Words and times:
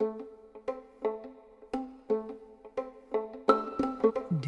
Du 0.00 0.06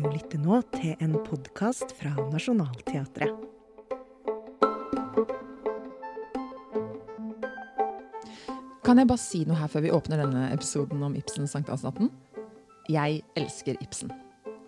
lytter 0.09 0.41
nå 0.41 0.63
til 0.73 0.95
en 1.05 1.19
podkast 1.27 1.93
fra 1.99 2.09
Nationaltheatret. 2.33 3.37
Kan 8.81 8.97
jeg 8.97 9.11
bare 9.11 9.21
si 9.21 9.43
noe 9.45 9.61
her 9.61 9.69
før 9.69 9.85
vi 9.85 9.93
åpner 9.93 10.23
denne 10.25 10.49
episoden 10.55 11.05
om 11.05 11.13
Ibsen 11.21 11.45
sankthansnatten? 11.45 12.09
Jeg 12.89 13.21
elsker 13.37 13.77
Ibsen. 13.85 14.09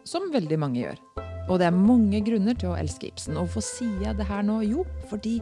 Som 0.05 0.29
veldig 0.37 0.61
mange 0.61 0.85
gjør. 0.85 1.01
Og 1.49 1.65
det 1.65 1.71
er 1.71 1.79
mange 1.79 2.21
grunner 2.29 2.61
til 2.61 2.75
å 2.75 2.77
elske 2.77 3.09
Ibsen. 3.09 3.41
Og 3.41 3.49
hvorfor 3.49 3.65
sier 3.65 4.05
jeg 4.05 4.21
det 4.21 4.29
her 4.29 4.45
nå? 4.45 4.61
Jo, 4.69 4.85
fordi 5.09 5.41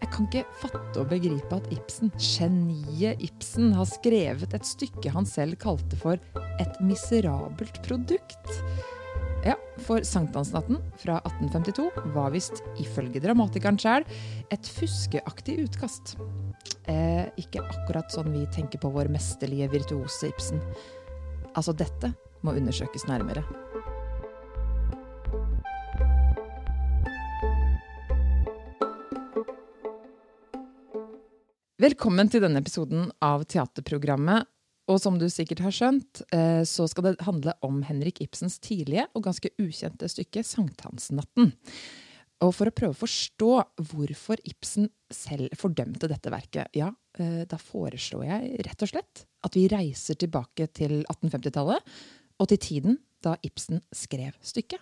jeg 0.00 0.10
kan 0.14 0.28
ikke 0.28 0.44
fatte 0.62 1.02
og 1.02 1.10
begripe 1.10 1.56
at 1.56 1.66
Ibsen, 1.74 2.12
geniet 2.16 3.20
Ibsen, 3.24 3.74
har 3.76 3.88
skrevet 3.88 4.56
et 4.56 4.66
stykke 4.66 5.12
han 5.12 5.28
selv 5.28 5.58
kalte 5.60 5.98
for 6.00 6.16
et 6.62 6.80
miserabelt 6.84 7.82
produkt. 7.84 8.54
Ja, 9.44 9.54
for 9.80 10.04
sankthansnatten 10.04 10.80
fra 11.00 11.18
1852 11.24 12.12
var 12.16 12.32
visst, 12.34 12.60
ifølge 12.80 13.22
dramatikeren 13.24 13.80
sjæl, 13.80 14.04
et 14.52 14.72
fuskeaktig 14.76 15.58
utkast. 15.64 16.16
Eh, 16.88 17.28
ikke 17.40 17.64
akkurat 17.64 18.12
sånn 18.12 18.32
vi 18.34 18.44
tenker 18.52 18.80
på 18.82 18.92
vår 18.92 19.12
mesterlige 19.12 19.70
virtuose 19.72 20.32
Ibsen. 20.32 20.60
Altså, 21.54 21.76
dette 21.76 22.12
må 22.44 22.56
undersøkes 22.56 23.08
nærmere. 23.08 23.44
Velkommen 31.80 32.28
til 32.28 32.42
denne 32.44 32.60
episoden 32.60 33.06
av 33.24 33.46
teaterprogrammet. 33.48 34.44
Og 34.92 34.98
som 35.00 35.14
du 35.16 35.24
sikkert 35.32 35.62
har 35.64 35.72
skjønt, 35.72 36.20
eh, 36.28 36.60
så 36.68 36.84
skal 36.90 37.06
det 37.06 37.24
handle 37.24 37.54
om 37.64 37.78
Henrik 37.86 38.20
Ibsens 38.20 38.58
tidlige 38.60 39.06
og 39.14 39.24
ganske 39.24 39.48
ukjente 39.56 40.04
stykke 40.10 40.42
'Sankthansnatten'. 40.44 41.54
Og 42.42 42.52
for 42.54 42.66
å 42.66 42.74
prøve 42.74 42.92
å 42.92 43.00
forstå 43.00 43.52
hvorfor 43.80 44.36
Ibsen 44.44 44.90
selv 45.08 45.56
fordømte 45.56 46.08
dette 46.08 46.28
verket, 46.28 46.68
ja, 46.74 46.92
eh, 47.18 47.46
da 47.46 47.56
foreslår 47.56 48.26
jeg 48.26 48.66
rett 48.66 48.82
og 48.82 48.88
slett 48.88 49.24
at 49.42 49.54
vi 49.54 49.68
reiser 49.68 50.16
tilbake 50.16 50.68
til 50.74 51.04
1850-tallet, 51.08 51.80
og 52.40 52.48
til 52.48 52.58
tiden 52.58 52.98
da 53.22 53.36
Ibsen 53.42 53.80
skrev 53.90 54.34
stykket. 54.42 54.80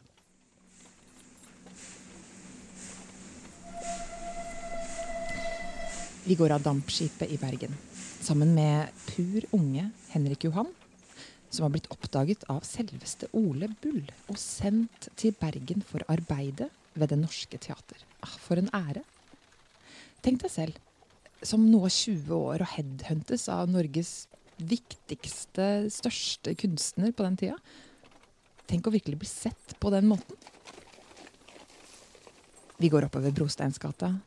Vi 6.28 6.34
går 6.34 6.52
av 6.52 6.60
dampskipet 6.60 7.30
i 7.32 7.38
Bergen 7.40 7.72
sammen 8.20 8.50
med 8.52 8.90
pur 9.06 9.46
unge 9.56 9.86
Henrik 10.10 10.42
Johan, 10.44 10.66
som 11.48 11.64
har 11.64 11.72
blitt 11.72 11.88
oppdaget 11.88 12.44
av 12.52 12.66
selveste 12.68 13.30
Ole 13.32 13.70
Bull 13.80 14.02
og 14.26 14.36
sendt 14.36 15.08
til 15.16 15.32
Bergen 15.40 15.80
for 15.88 16.04
arbeidet 16.12 16.68
ved 16.92 17.14
Det 17.14 17.16
Norske 17.22 17.56
Teater. 17.56 18.04
Ah, 18.20 18.36
for 18.44 18.60
en 18.60 18.68
ære! 18.76 19.06
Tenk 20.20 20.44
deg 20.44 20.52
selv, 20.52 20.76
som 21.40 21.64
nå 21.64 21.80
20 21.88 22.36
år 22.36 22.66
og 22.66 22.72
headhuntes 22.74 23.48
av 23.48 23.72
Norges 23.72 24.12
viktigste, 24.60 25.88
største 25.88 26.52
kunstner 26.60 27.16
på 27.16 27.24
den 27.24 27.40
tida. 27.40 27.56
Tenk 28.68 28.84
å 28.84 28.92
virkelig 28.92 29.24
bli 29.24 29.32
sett 29.32 29.78
på 29.80 29.96
den 29.96 30.12
måten. 30.12 30.36
Vi 32.76 32.92
går 32.92 33.08
oppover 33.08 33.32
Brosteinsgata, 33.32 34.18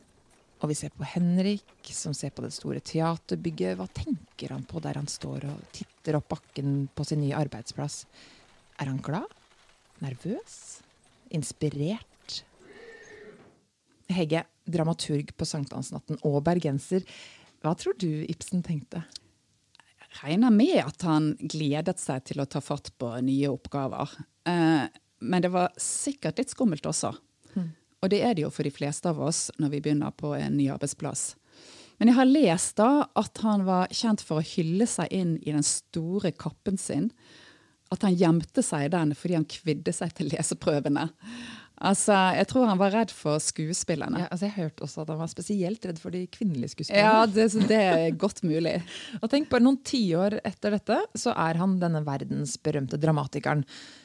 og 0.61 0.69
vi 0.69 0.77
ser 0.77 0.93
på 0.93 1.05
Henrik, 1.09 1.65
som 1.89 2.13
ser 2.13 2.33
på 2.35 2.43
det 2.45 2.53
store 2.53 2.81
teaterbygget. 2.85 3.79
Hva 3.79 3.87
tenker 3.89 4.53
han 4.53 4.65
på 4.69 4.81
der 4.83 4.99
han 4.99 5.09
står 5.09 5.47
og 5.49 5.63
titter 5.73 6.19
opp 6.19 6.29
bakken 6.35 6.85
på 6.93 7.05
sin 7.07 7.23
nye 7.23 7.37
arbeidsplass? 7.39 8.03
Er 8.77 8.91
han 8.91 9.01
glad? 9.01 9.25
Nervøs? 10.05 10.81
Inspirert? 11.33 12.37
Hegge, 14.11 14.43
dramaturg 14.69 15.33
på 15.33 15.47
sankthansnatten 15.49 16.21
og 16.27 16.43
bergenser. 16.45 17.05
Hva 17.61 17.73
tror 17.77 17.97
du 17.97 18.09
Ibsen 18.29 18.61
tenkte? 18.65 19.01
Jeg 19.97 20.13
regner 20.21 20.53
med 20.53 20.77
at 20.83 21.07
han 21.07 21.33
gledet 21.39 21.97
seg 22.01 22.21
til 22.27 22.43
å 22.43 22.49
ta 22.49 22.61
fatt 22.61 22.93
på 23.01 23.15
nye 23.25 23.49
oppgaver. 23.49 24.13
Eh, 24.45 24.85
men 25.25 25.41
det 25.41 25.53
var 25.53 25.73
sikkert 25.79 26.41
litt 26.41 26.53
skummelt 26.53 26.85
også. 26.89 27.15
Og 28.01 28.09
det 28.09 28.23
er 28.25 28.33
det 28.33 28.45
jo 28.45 28.51
for 28.53 28.65
de 28.65 28.73
fleste 28.73 29.09
av 29.09 29.21
oss 29.21 29.49
når 29.61 29.75
vi 29.75 29.83
begynner 29.85 30.13
på 30.17 30.33
en 30.37 30.57
ny 30.57 30.67
arbeidsplass. 30.73 31.35
Men 32.01 32.09
jeg 32.09 32.17
har 32.17 32.29
lest 32.29 32.79
da 32.79 32.89
at 33.19 33.43
han 33.45 33.67
var 33.67 33.91
kjent 33.93 34.23
for 34.25 34.41
å 34.41 34.47
hylle 34.55 34.87
seg 34.89 35.11
inn 35.13 35.35
i 35.45 35.53
den 35.53 35.65
store 35.65 36.31
kappen 36.33 36.79
sin. 36.81 37.11
At 37.93 38.01
han 38.07 38.17
gjemte 38.17 38.63
seg 38.65 38.87
i 38.87 38.93
den 38.93 39.13
fordi 39.13 39.37
han 39.37 39.45
kvidde 39.45 39.93
seg 39.93 40.15
til 40.17 40.31
leseprøvene. 40.33 41.11
Altså, 41.81 42.13
Jeg 42.37 42.45
tror 42.51 42.67
han 42.69 42.77
var 42.77 42.93
redd 42.93 43.11
for 43.15 43.41
skuespillerne. 43.41 44.19
Ja, 44.21 44.27
altså 44.29 44.45
jeg 44.45 44.53
hørte 44.59 44.85
også 44.85 45.01
at 45.01 45.09
han 45.09 45.19
var 45.21 45.29
spesielt 45.31 45.85
redd 45.89 45.99
for 46.01 46.13
de 46.13 46.21
kvinnelige 46.29 46.75
skuespillerne. 46.75 47.09
Ja, 47.09 47.25
det, 47.25 47.47
det 47.69 47.79
er 47.81 48.17
godt 48.21 48.43
mulig. 48.45 48.75
og 49.21 49.29
tenk 49.31 49.49
Bare 49.49 49.65
noen 49.65 49.79
tiår 49.85 50.37
etter 50.45 50.75
dette 50.77 50.99
så 51.17 51.33
er 51.33 51.57
han 51.57 51.79
denne 51.81 52.03
verdensberømte 52.05 52.99
dramatikeren. 53.01 53.63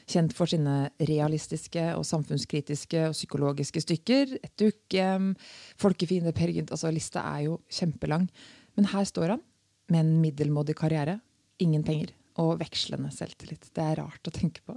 Kjent 0.09 0.33
for 0.39 0.49
sine 0.49 0.87
realistiske 1.03 1.85
og 1.99 2.07
samfunnskritiske 2.09 3.11
og 3.11 3.17
psykologiske 3.17 3.83
stykker. 3.85 4.39
Et 4.41 4.55
dukkehjem, 4.63 5.35
folkefiende, 5.83 6.33
Per 6.37 6.55
Gynt 6.55 6.73
altså 6.73 6.93
Lista 6.95 7.27
er 7.35 7.49
jo 7.51 7.59
kjempelang. 7.69 8.31
Men 8.79 8.89
her 8.95 9.05
står 9.09 9.37
han 9.37 9.45
med 9.93 10.01
en 10.01 10.17
middelmådig 10.23 10.79
karriere, 10.79 11.21
ingen 11.63 11.85
penger 11.87 12.15
og 12.43 12.57
vekslende 12.61 13.13
selvtillit. 13.15 13.69
Det 13.75 13.85
er 13.85 14.01
rart 14.01 14.29
å 14.29 14.35
tenke 14.35 14.65
på. 14.67 14.77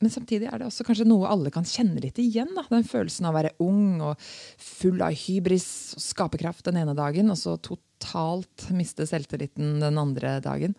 Men 0.00 0.12
samtidig 0.12 0.48
er 0.48 0.60
det 0.60 0.68
også 0.70 0.84
kanskje 0.88 1.08
noe 1.08 1.28
alle 1.28 1.52
kan 1.52 1.66
kjenne 1.68 2.00
litt 2.00 2.18
igjen. 2.22 2.48
Da. 2.56 2.64
Den 2.70 2.86
følelsen 2.88 3.28
av 3.28 3.34
å 3.34 3.36
være 3.36 3.52
ung 3.60 4.00
og 4.00 4.22
full 4.56 5.02
av 5.04 5.12
hybris 5.26 5.68
og 5.98 6.04
skaperkraft 6.04 6.64
den 6.70 6.80
ene 6.80 6.96
dagen, 6.96 7.28
og 7.32 7.36
så 7.36 7.58
totalt 7.60 8.70
miste 8.72 9.04
selvtilliten 9.08 9.76
den 9.82 10.00
andre 10.00 10.38
dagen. 10.44 10.76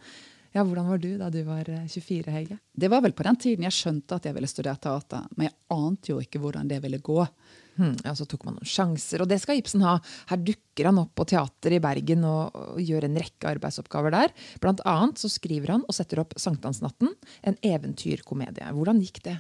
Ja, 0.52 0.66
Hvordan 0.68 0.90
var 0.90 1.00
du 1.00 1.14
da 1.20 1.30
du 1.32 1.40
var 1.48 1.64
24, 1.64 2.28
eh, 2.28 2.34
Hege? 2.34 2.58
Det 2.74 2.90
var 2.92 3.06
vel 3.06 3.14
på 3.16 3.24
den 3.24 3.38
tiden 3.40 3.64
jeg 3.64 3.78
skjønte 3.78 4.18
at 4.18 4.26
jeg 4.28 4.36
ville 4.36 4.50
studere 4.52 4.82
teater. 4.82 5.30
Men 5.38 5.48
jeg 5.48 5.58
ante 5.72 6.12
jo 6.12 6.18
ikke 6.20 6.42
hvordan 6.44 6.68
det 6.68 6.82
ville 6.84 7.00
gå. 7.00 7.22
Hmm, 7.80 7.96
ja, 8.04 8.14
Så 8.16 8.28
tok 8.28 8.44
man 8.46 8.58
noen 8.58 8.68
sjanser, 8.68 9.24
og 9.24 9.30
det 9.32 9.40
skal 9.42 9.60
Ibsen 9.60 9.84
ha. 9.86 9.96
Her 10.30 10.40
dukker 10.44 10.90
han 10.90 11.00
opp 11.02 11.14
på 11.18 11.26
teater 11.32 11.76
i 11.76 11.80
Bergen 11.84 12.26
og, 12.28 12.58
og 12.76 12.82
gjør 12.84 13.08
en 13.08 13.20
rekke 13.22 13.48
arbeidsoppgaver 13.56 14.14
der. 14.14 14.34
Blant 14.64 14.84
annet 14.88 15.22
så 15.22 15.32
skriver 15.32 15.76
han 15.76 15.86
og 15.88 15.96
setter 15.96 16.22
opp 16.24 16.36
'Sankthansnatten', 16.36 17.14
en 17.48 17.58
eventyrkomedie. 17.64 18.68
Hvordan 18.76 19.00
gikk 19.04 19.22
det? 19.28 19.38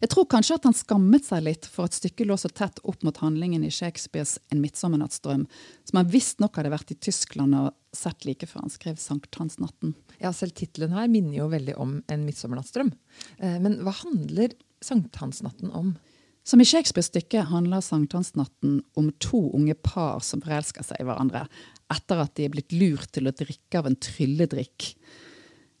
Jeg 0.00 0.12
tror 0.14 0.28
kanskje 0.30 0.60
at 0.60 0.68
han 0.68 0.78
skammet 0.78 1.26
seg 1.26 1.44
litt 1.48 1.66
for 1.66 1.90
at 1.90 1.98
stykket 1.98 2.30
lå 2.30 2.38
så 2.38 2.52
tett 2.52 2.78
opp 2.86 3.02
mot 3.02 3.18
handlingen 3.22 3.66
i 3.66 3.72
Shakespeares 3.74 4.38
'En 4.50 4.62
midtsommernattsdrøm', 4.62 5.46
som 5.84 5.96
han 5.98 6.10
visstnok 6.10 6.56
hadde 6.56 6.70
vært 6.70 6.94
i 6.94 7.00
Tyskland 7.02 7.54
og 7.58 7.74
sett 7.92 8.24
like 8.24 8.46
før 8.46 8.62
han 8.62 8.70
skrev 8.70 8.96
'Sankthansnatten'. 8.96 9.94
Ja, 10.20 10.30
selv 10.30 10.54
tittelen 10.54 10.94
her 10.94 11.08
minner 11.08 11.42
jo 11.42 11.50
veldig 11.50 11.76
om 11.76 12.02
'En 12.08 12.26
midtsommernattsdrøm'. 12.26 12.94
Eh, 13.38 13.58
men 13.58 13.82
hva 13.82 13.92
handler 13.92 14.54
Sankthansnatten 14.82 15.70
om? 15.70 15.96
Som 16.42 16.60
i 16.60 16.66
Shakespeares 16.66 17.10
stykke 17.12 17.44
handler 17.52 17.84
sankthansnatten 17.84 18.80
om 18.98 19.10
to 19.22 19.44
unge 19.54 19.76
par 19.78 20.22
som 20.26 20.42
forelsker 20.42 20.86
seg 20.86 21.02
i 21.02 21.06
hverandre 21.06 21.46
etter 21.92 22.22
at 22.24 22.34
de 22.38 22.46
er 22.46 22.54
blitt 22.54 22.72
lurt 22.74 23.12
til 23.14 23.28
å 23.28 23.34
drikke 23.36 23.78
av 23.78 23.88
en 23.88 23.98
trylledrikk. 24.00 24.92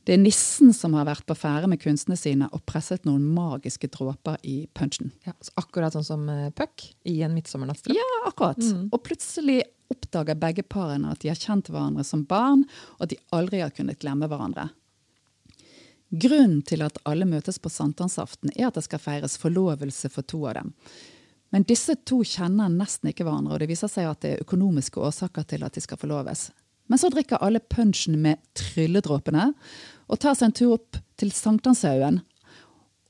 Det 0.02 0.16
er 0.16 0.22
nissen 0.22 0.72
som 0.74 0.96
har 0.98 1.06
vært 1.06 1.24
på 1.28 1.36
ferde 1.38 1.68
med 1.70 1.80
kunstene 1.82 2.18
sine 2.18 2.48
og 2.50 2.64
presset 2.66 3.06
noen 3.06 3.22
magiske 3.34 3.86
dråper 3.94 4.40
i 4.42 4.64
punchen. 4.74 5.12
Ja, 5.26 5.34
akkurat 5.60 5.94
sånn 5.94 6.06
som 6.06 6.26
eh, 6.30 6.50
Puck 6.58 6.88
i 7.06 7.20
En 7.22 7.36
midtsommernattsdrøm? 7.36 7.94
Ja, 7.94 8.08
akkurat. 8.26 8.58
Mm. 8.58 8.88
Og 8.90 9.02
plutselig 9.06 9.60
oppdager 9.92 10.38
begge 10.38 10.64
parene 10.66 11.12
at 11.12 11.22
de 11.22 11.30
har 11.30 11.38
kjent 11.38 11.70
hverandre 11.70 12.04
som 12.06 12.24
barn, 12.26 12.64
og 12.98 13.06
at 13.06 13.12
de 13.14 13.20
aldri 13.36 13.62
har 13.62 13.74
kunnet 13.74 14.00
glemme 14.02 14.26
hverandre. 14.30 14.70
Grunnen 16.12 16.60
til 16.68 16.84
at 16.84 16.98
alle 17.08 17.24
møtes 17.24 17.56
på 17.62 17.70
sankthansaften, 17.72 18.52
er 18.52 18.68
at 18.68 18.76
det 18.76 18.84
skal 18.84 19.00
feires 19.00 19.38
forlovelse 19.40 20.10
for 20.12 20.26
to 20.28 20.42
av 20.50 20.58
dem. 20.58 20.74
Men 21.52 21.64
disse 21.68 21.94
to 22.08 22.20
kjenner 22.24 22.72
nesten 22.72 23.10
ikke 23.10 23.24
hverandre, 23.24 23.56
og 23.56 23.62
det 23.62 23.70
viser 23.70 23.88
seg 23.92 24.08
at 24.08 24.20
det 24.24 24.34
er 24.34 24.44
økonomiske 24.44 25.00
årsaker 25.00 25.46
til 25.48 25.64
at 25.64 25.76
de 25.76 25.84
skal 25.84 26.00
forloves. 26.00 26.50
Men 26.88 27.00
så 27.00 27.08
drikker 27.12 27.40
alle 27.44 27.60
punsjen 27.60 28.18
med 28.20 28.40
trylledråpene 28.58 29.50
og 30.08 30.20
tar 30.20 30.36
seg 30.36 30.50
en 30.50 30.56
tur 30.58 30.76
opp 30.76 31.00
til 31.20 31.32
Sankthanshaugen 31.32 32.20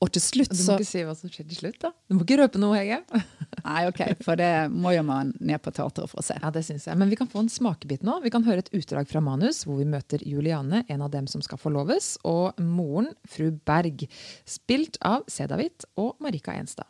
og 0.03 0.11
til 0.11 0.23
slutt 0.23 0.51
så 0.51 0.59
Du 0.59 0.67
må 0.67 0.75
ikke 0.81 0.89
si 0.89 1.03
hva 1.07 1.15
som 1.15 1.31
skjer 1.31 1.47
til 1.47 1.59
slutt, 1.61 1.79
da. 1.79 1.91
Du 2.09 2.17
må 2.17 2.25
ikke 2.25 2.37
røpe 2.41 2.59
noe, 2.59 2.75
Hege. 2.75 2.99
Nei, 3.67 3.83
ok, 3.87 4.01
for 4.25 4.39
det 4.39 4.51
må 4.73 4.91
jo 4.95 5.03
man 5.07 5.31
ned 5.39 5.61
på 5.63 5.71
teateret 5.75 6.11
for 6.11 6.19
å 6.19 6.25
se. 6.25 6.35
Ja, 6.41 6.51
det 6.53 6.65
synes 6.67 6.87
jeg. 6.89 6.99
Men 6.99 7.11
vi 7.11 7.17
kan 7.19 7.29
få 7.31 7.43
en 7.45 7.51
smakebit 7.51 8.03
nå. 8.03 8.17
Vi 8.25 8.31
kan 8.33 8.43
høre 8.47 8.65
et 8.65 8.71
utdrag 8.75 9.07
fra 9.09 9.23
manus 9.23 9.63
hvor 9.67 9.79
vi 9.79 9.87
møter 9.87 10.23
Juliane, 10.27 10.83
en 10.91 11.05
av 11.05 11.13
dem 11.13 11.29
som 11.31 11.43
skal 11.45 11.61
forloves, 11.61 12.17
og 12.27 12.59
moren, 12.59 13.13
fru 13.29 13.53
Berg. 13.65 14.03
Spilt 14.49 14.99
av 15.07 15.23
Sedavit 15.31 15.87
og 15.95 16.17
Marika 16.23 16.57
Enstad. 16.59 16.89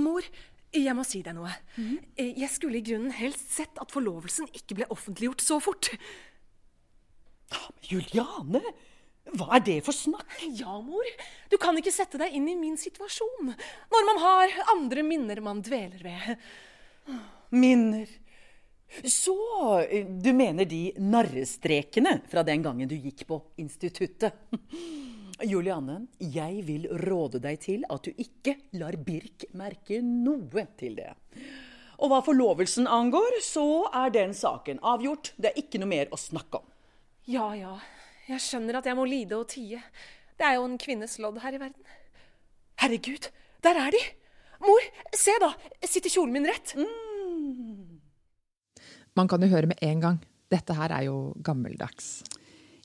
Mor, 0.00 0.26
jeg 0.74 0.96
må 0.96 1.04
si 1.06 1.22
deg 1.26 1.36
noe. 1.38 1.52
Mm. 1.76 1.96
Jeg 2.18 2.50
skulle 2.50 2.80
i 2.80 2.84
grunnen 2.86 3.14
helst 3.14 3.54
sett 3.54 3.78
at 3.82 3.94
forlovelsen 3.94 4.50
ikke 4.54 4.80
ble 4.80 4.90
offentliggjort 4.90 5.46
så 5.46 5.58
fort. 5.62 5.92
Men 7.50 7.90
Juliane, 7.90 8.60
hva 9.38 9.58
er 9.58 9.64
det 9.66 9.78
for 9.86 9.96
snakk? 9.96 10.38
Ja, 10.58 10.78
mor. 10.82 11.06
Du 11.50 11.58
kan 11.60 11.76
ikke 11.78 11.94
sette 11.94 12.20
deg 12.20 12.34
inn 12.36 12.48
i 12.50 12.56
min 12.58 12.78
situasjon 12.80 13.52
når 13.52 14.08
man 14.08 14.24
har 14.24 14.56
andre 14.74 15.04
minner 15.06 15.42
man 15.44 15.62
dveler 15.66 16.02
ved. 16.04 16.50
Minner. 17.54 18.10
Så 19.04 19.36
eh, 19.80 20.06
du 20.06 20.32
mener 20.34 20.66
de 20.66 20.90
narrestrekene 20.98 22.20
fra 22.30 22.42
den 22.46 22.62
gangen 22.62 22.90
du 22.90 22.96
gikk 22.98 23.26
på 23.28 23.38
instituttet? 23.62 24.34
Julianne, 25.50 26.02
jeg 26.18 26.64
vil 26.66 26.88
råde 27.06 27.40
deg 27.40 27.60
til 27.62 27.86
at 27.88 28.04
du 28.04 28.10
ikke 28.20 28.56
lar 28.76 28.98
Birk 29.00 29.46
merke 29.56 30.02
noe 30.04 30.66
til 30.78 30.98
det. 30.98 31.14
Og 32.00 32.10
hva 32.12 32.20
forlovelsen 32.24 32.88
angår, 32.88 33.38
så 33.44 33.86
er 33.94 34.12
den 34.12 34.34
saken 34.36 34.82
avgjort. 34.84 35.32
Det 35.36 35.52
er 35.52 35.62
ikke 35.62 35.80
noe 35.80 35.92
mer 35.92 36.12
å 36.12 36.20
snakke 36.20 36.60
om. 36.60 36.68
Ja, 37.30 37.50
ja. 37.56 37.76
Jeg 38.30 38.42
skjønner 38.44 38.78
at 38.78 38.86
jeg 38.86 38.98
må 38.98 39.04
lide 39.10 39.38
og 39.38 39.48
tie. 39.50 39.80
Det 40.38 40.46
er 40.46 40.56
jo 40.58 40.66
en 40.68 40.78
kvinnes 40.80 41.18
lodd 41.22 41.40
her 41.42 41.56
i 41.56 41.60
verden. 41.60 41.94
Herregud, 42.80 43.30
der 43.64 43.80
er 43.82 43.92
de! 43.94 44.02
Mor, 44.62 44.86
se 45.16 45.34
da! 45.42 45.50
Sitter 45.82 46.12
kjolen 46.12 46.36
min 46.36 46.46
rett? 46.48 46.76
Man 49.18 49.28
kan 49.28 49.42
jo 49.42 49.50
høre 49.50 49.70
med 49.72 49.82
en 49.82 50.04
gang. 50.04 50.20
Dette 50.52 50.76
her 50.78 50.94
er 50.94 51.08
jo 51.08 51.16
gammeldags. 51.44 52.20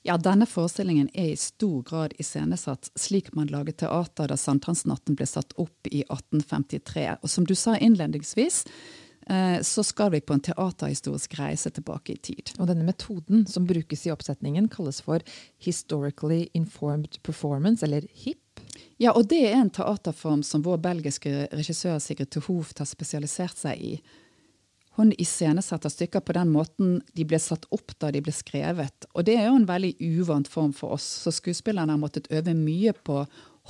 Ja, 0.06 0.14
denne 0.22 0.46
forestillingen 0.46 1.08
er 1.14 1.32
i 1.32 1.38
stor 1.40 1.80
grad 1.86 2.12
iscenesatt 2.22 2.92
slik 2.98 3.32
man 3.34 3.50
laget 3.50 3.80
teater 3.82 4.30
da 4.30 4.36
Sankthansnatten 4.38 5.16
ble 5.18 5.26
satt 5.26 5.56
opp 5.58 5.88
i 5.90 6.04
1853. 6.04 7.08
Og 7.22 7.30
som 7.32 7.46
du 7.46 7.56
sa 7.58 7.74
innledningsvis, 7.78 8.64
så 9.62 9.82
skal 9.82 10.12
vi 10.12 10.20
på 10.22 10.36
en 10.36 10.42
teaterhistorisk 10.46 11.32
reise 11.40 11.70
tilbake 11.74 12.14
i 12.14 12.20
tid. 12.28 12.52
Og 12.60 12.68
denne 12.70 12.86
metoden 12.86 13.42
som 13.50 13.64
brukes 13.66 14.04
i 14.06 14.12
oppsetningen, 14.14 14.68
kalles 14.70 15.00
for 15.02 15.24
Historically 15.58 16.44
Informed 16.54 17.18
Performance, 17.26 17.82
eller 17.82 18.06
HIP. 18.14 18.62
Ja, 19.02 19.10
og 19.12 19.26
det 19.32 19.42
er 19.48 19.58
en 19.58 19.72
teaterform 19.74 20.44
som 20.46 20.62
vår 20.64 20.78
belgiske 20.84 21.48
regissør 21.50 21.98
Sigrid 22.00 22.30
Tuhooft 22.32 22.78
har 22.78 22.88
spesialisert 22.88 23.58
seg 23.58 23.82
i. 23.82 23.96
Hun 24.96 25.12
iscenesetter 25.20 25.92
stykker 25.92 26.22
på 26.24 26.32
den 26.32 26.48
måten 26.54 27.00
de 27.12 27.26
ble 27.28 27.36
satt 27.42 27.66
opp 27.74 27.92
da 28.00 28.08
de 28.14 28.22
ble 28.24 28.32
skrevet. 28.32 29.04
Og 29.12 29.26
det 29.28 29.34
er 29.36 29.50
jo 29.50 29.58
en 29.58 29.68
veldig 29.68 29.92
uvant 30.00 30.48
form 30.48 30.72
for 30.76 30.96
oss, 30.96 31.04
så 31.26 31.34
skuespillerne 31.34 31.92
har 31.92 32.00
måttet 32.00 32.30
øve 32.32 32.54
mye 32.56 32.94
på 32.96 33.24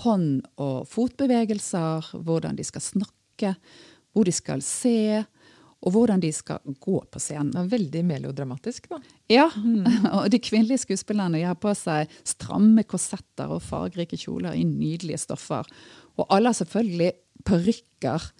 hånd- 0.04 0.46
og 0.62 0.86
fotbevegelser, 0.92 2.12
hvordan 2.14 2.58
de 2.58 2.66
skal 2.68 2.84
snakke, 2.84 3.56
hvor 4.14 4.28
de 4.28 4.34
skal 4.36 4.62
se, 4.62 5.24
og 5.86 5.94
hvordan 5.94 6.22
de 6.22 6.32
skal 6.34 6.74
gå 6.82 6.98
på 7.12 7.20
scenen. 7.22 7.52
Det 7.54 7.60
er 7.60 7.70
veldig 7.76 8.02
melodramatisk, 8.08 8.88
da. 8.90 8.98
Ja, 9.30 9.46
og 10.16 10.26
de 10.32 10.42
kvinnelige 10.42 10.82
skuespillerne 10.82 11.38
de 11.38 11.46
har 11.46 11.58
på 11.62 11.72
seg 11.78 12.10
stramme 12.26 12.82
korsetter 12.88 13.54
og 13.54 13.62
fargerike 13.62 14.18
kjoler 14.18 14.58
i 14.58 14.66
nydelige 14.66 15.22
stoffer. 15.22 15.68
Og 16.18 16.26
alle 16.34 16.50
har 16.50 16.58
selvfølgelig 16.58 17.12
parykker. 17.46 18.30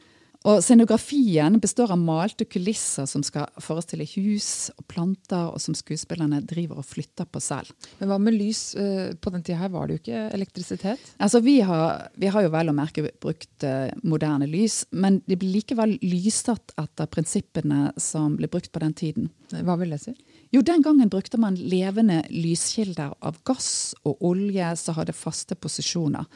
Og 0.46 0.60
scenografien 0.62 1.56
består 1.58 1.90
av 1.90 1.98
malte 1.98 2.46
kulisser 2.46 3.08
som 3.10 3.22
skal 3.26 3.48
forestille 3.62 4.06
hus 4.12 4.70
og 4.76 4.84
planter, 4.93 5.48
og 5.50 5.58
som 5.62 5.75
skuespillerne 5.75 6.38
driver 6.46 6.78
og 6.78 6.87
flytter 6.87 7.26
på 7.26 7.43
selv. 7.43 7.72
Men 7.98 8.12
hva 8.12 8.19
med 8.22 8.37
lys? 8.37 8.60
Eh, 8.78 9.16
På 9.19 9.32
den 9.34 9.43
tida 9.43 9.58
her 9.64 9.72
var 9.75 9.88
det 9.88 9.96
jo 9.96 10.02
ikke 10.04 10.20
elektrisitet. 10.37 11.08
Altså, 11.19 11.40
vi 11.43 11.58
har, 11.66 12.06
vi 12.14 12.31
har 12.31 12.46
jo 12.46 12.52
vel 12.54 12.70
å 12.70 12.76
merke 12.76 13.08
brukt 13.22 13.66
eh, 13.66 13.90
moderne 14.06 14.46
lys, 14.46 14.84
men 14.94 15.19
de 15.26 15.38
blir 15.40 15.56
likevel 15.58 15.96
lyssatt 16.04 16.76
etter 16.78 17.10
prinsippene 17.10 17.90
som 17.99 18.37
ble 18.38 18.50
brukt 18.52 18.70
på 18.70 18.84
den 18.84 18.94
tiden. 18.94 19.31
Hva 19.50 19.75
vil 19.81 19.96
det 19.96 20.02
si? 20.04 20.14
Jo, 20.54 20.62
den 20.62 20.84
gangen 20.84 21.10
brukte 21.10 21.40
man 21.42 21.58
levende 21.58 22.20
lyskilder 22.31 23.16
av 23.19 23.42
gass 23.46 23.96
og 24.06 24.22
olje 24.31 24.70
som 24.78 24.94
hadde 25.00 25.16
faste 25.16 25.58
posisjoner. 25.58 26.31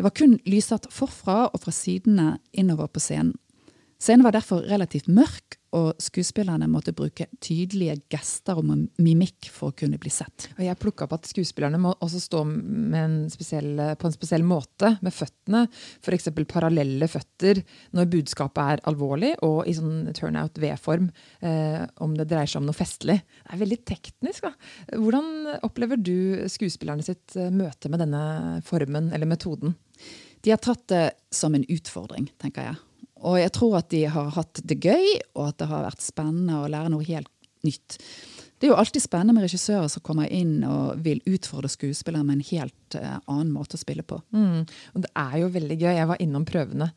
Det 0.00 0.06
var 0.06 0.14
kun 0.16 0.38
lyssatt 0.48 0.86
forfra 0.96 1.50
og 1.52 1.60
fra 1.60 1.72
sidene 1.76 2.38
innover 2.56 2.86
på 2.88 3.02
scenen. 3.04 3.34
Scenen 4.00 4.24
var 4.24 4.32
derfor 4.32 4.64
relativt 4.64 5.10
mørk, 5.12 5.58
og 5.76 6.00
skuespillerne 6.02 6.66
måtte 6.66 6.94
bruke 6.96 7.28
tydelige 7.38 7.98
gester 8.10 8.58
og 8.58 8.66
mimikk 8.98 9.50
for 9.52 9.70
å 9.70 9.76
kunne 9.76 10.00
bli 10.02 10.10
sett. 10.10 10.48
Og 10.56 10.64
jeg 10.64 10.78
plukka 10.80 11.06
opp 11.06 11.12
at 11.18 11.28
skuespillerne 11.30 11.78
må 11.78 11.92
også 12.02 12.22
stå 12.24 12.40
med 12.48 12.96
en 12.98 13.14
spesiell, 13.30 13.68
på 14.00 14.08
en 14.08 14.16
spesiell 14.16 14.46
måte 14.46 14.94
med 15.04 15.14
føttene. 15.14 15.62
F.eks. 16.00 16.32
parallelle 16.50 17.10
føtter 17.12 17.62
når 17.94 18.10
budskapet 18.16 18.74
er 18.74 18.84
alvorlig, 18.90 19.34
og 19.46 19.68
i 19.70 19.76
sånn 19.76 20.10
turnout 20.16 20.58
V-form 20.58 21.12
eh, 21.44 21.84
om 22.02 22.16
det 22.18 22.26
dreier 22.32 22.50
seg 22.50 22.64
om 22.64 22.70
noe 22.72 22.80
festlig. 22.80 23.20
Det 23.44 23.54
er 23.54 23.62
veldig 23.62 23.82
teknisk. 23.92 24.48
da. 24.48 24.96
Hvordan 24.96 25.60
opplever 25.60 26.00
du 26.00 26.48
skuespillerne 26.50 27.06
sitt 27.06 27.36
eh, 27.38 27.52
møte 27.54 27.92
med 27.92 28.02
denne 28.02 28.24
formen 28.66 29.12
eller 29.14 29.28
metoden? 29.28 29.76
De 30.40 30.56
har 30.56 30.64
tatt 30.64 30.88
det 30.88 31.10
som 31.36 31.54
en 31.54 31.68
utfordring, 31.68 32.32
tenker 32.40 32.72
jeg. 32.72 32.86
Og 33.26 33.36
jeg 33.40 33.52
tror 33.56 33.78
at 33.80 33.90
de 33.92 34.04
har 34.08 34.34
hatt 34.36 34.60
det 34.64 34.80
gøy, 34.80 35.06
og 35.36 35.50
at 35.50 35.58
det 35.60 35.70
har 35.70 35.86
vært 35.88 36.04
spennende 36.04 36.60
å 36.60 36.68
lære 36.72 36.92
noe 36.94 37.06
helt 37.06 37.30
nytt. 37.66 37.98
Det 38.60 38.68
er 38.68 38.74
jo 38.74 38.80
alltid 38.80 39.00
spennende 39.00 39.36
med 39.36 39.46
regissører 39.46 39.88
som 39.88 40.04
kommer 40.04 40.28
inn 40.28 40.58
og 40.68 41.00
vil 41.04 41.22
utfordre 41.28 41.70
skuespillere 41.72 42.26
med 42.28 42.38
en 42.38 42.48
helt 42.50 42.96
eh, 42.98 43.16
annen 43.24 43.52
måte 43.54 43.78
å 43.78 43.80
spille 43.80 44.04
på. 44.04 44.18
Mm. 44.36 44.66
Og 44.94 45.04
det 45.06 45.10
er 45.16 45.36
jo 45.40 45.52
veldig 45.54 45.78
gøy. 45.80 45.94
Jeg 45.96 46.10
var 46.10 46.20
innom 46.20 46.44
prøvene. 46.48 46.90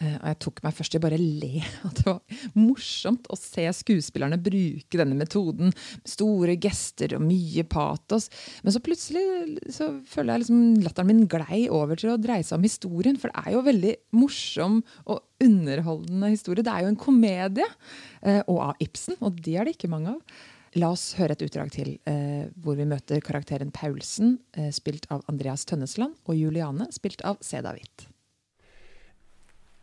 Eh, 0.00 0.16
Og 0.18 0.26
jeg 0.30 0.38
tok 0.44 0.60
meg 0.64 0.74
først 0.76 0.96
å 0.98 1.00
bare 1.02 1.18
le. 1.20 1.62
At 1.88 2.00
det 2.00 2.06
var 2.06 2.42
morsomt 2.58 3.28
å 3.30 3.38
se 3.38 3.64
skuespillerne 3.80 4.38
bruke 4.42 5.00
denne 5.00 5.16
metoden. 5.18 5.72
Store 6.08 6.56
gester 6.60 7.16
og 7.18 7.24
mye 7.26 7.64
patos. 7.68 8.28
Men 8.64 8.74
så 8.74 8.82
plutselig 8.84 9.22
så 9.74 9.90
føler 10.08 10.34
jeg 10.34 10.44
liksom 10.44 10.60
latteren 10.86 11.10
min 11.12 11.24
glei 11.30 11.64
over 11.72 11.98
til 12.00 12.12
å 12.14 12.18
dreie 12.20 12.46
seg 12.46 12.58
om 12.58 12.66
historien. 12.68 13.18
For 13.20 13.32
det 13.32 13.44
er 13.46 13.56
jo 13.56 13.64
veldig 13.68 13.94
morsom 14.18 14.82
og 15.06 15.24
underholdende 15.44 16.32
historie. 16.34 16.66
Det 16.66 16.74
er 16.74 16.86
jo 16.86 16.92
en 16.92 17.02
komedie. 17.06 17.66
eh, 18.22 18.42
Og 18.48 18.62
av 18.70 18.84
Ibsen, 18.84 19.18
og 19.20 19.38
de 19.44 19.56
er 19.56 19.68
det 19.68 19.76
ikke 19.76 19.90
mange 19.92 20.16
av. 20.16 20.38
La 20.76 20.90
oss 20.92 21.14
høre 21.16 21.32
et 21.32 21.42
utdrag 21.46 21.70
til 21.72 21.94
eh, 22.06 22.50
hvor 22.60 22.76
vi 22.76 22.84
møter 22.88 23.22
karakteren 23.24 23.70
Paulsen, 23.72 24.36
spilt 24.74 25.06
av 25.14 25.22
Andreas 25.30 25.64
Tønnesland, 25.64 26.18
og 26.28 26.36
Juliane, 26.36 26.90
spilt 26.92 27.24
av 27.24 27.40
Seda 27.40 27.72
Hvitt. 27.78 28.07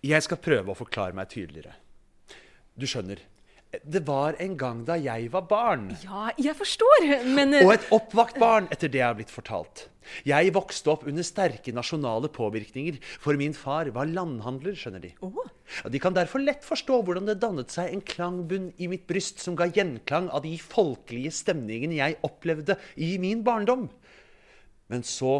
Jeg 0.05 0.25
skal 0.25 0.37
prøve 0.41 0.73
å 0.73 0.77
forklare 0.77 1.15
meg 1.17 1.31
tydeligere. 1.31 1.73
Du 2.77 2.85
skjønner, 2.89 3.21
det 3.83 4.01
var 4.07 4.37
en 4.43 4.53
gang 4.59 4.83
da 4.87 4.95
jeg 4.99 5.27
var 5.33 5.47
barn. 5.49 5.89
Ja, 6.03 6.29
jeg 6.39 6.55
forstår, 6.59 7.07
men 7.35 7.55
eh, 7.55 7.65
Og 7.65 7.73
et 7.73 7.87
oppvakt 7.95 8.37
barn, 8.39 8.69
etter 8.71 8.91
det 8.91 9.01
jeg 9.01 9.07
har 9.07 9.17
blitt 9.17 9.33
fortalt. 9.33 9.87
Jeg 10.27 10.51
vokste 10.53 10.91
opp 10.93 11.07
under 11.09 11.25
sterke 11.25 11.73
nasjonale 11.73 12.29
påvirkninger, 12.31 12.99
for 13.01 13.39
min 13.39 13.55
far 13.57 13.89
var 13.95 14.11
landhandler, 14.11 14.77
skjønner 14.77 15.01
de. 15.07 15.11
Oh. 15.25 15.41
De 15.89 16.01
kan 16.01 16.15
derfor 16.15 16.43
lett 16.43 16.63
forstå 16.67 17.01
hvordan 17.01 17.31
det 17.31 17.39
dannet 17.41 17.73
seg 17.73 17.89
en 17.91 18.05
klangbunn 18.05 18.69
i 18.77 18.89
mitt 18.91 19.07
bryst 19.09 19.41
som 19.43 19.57
ga 19.57 19.67
gjenklang 19.71 20.29
av 20.29 20.45
de 20.45 20.53
folkelige 20.61 21.33
stemningene 21.33 21.97
jeg 21.97 22.19
opplevde 22.27 22.77
i 23.01 23.15
min 23.21 23.41
barndom. 23.47 23.89
Men 24.93 25.01
så 25.07 25.39